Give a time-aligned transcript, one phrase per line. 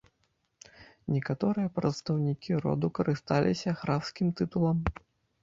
[1.15, 4.77] Некаторыя прадстаўнікі роду карысталіся графскім тытулам.